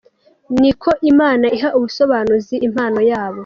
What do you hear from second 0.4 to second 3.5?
Niko Imana iha ubusobanuzi impano yayo.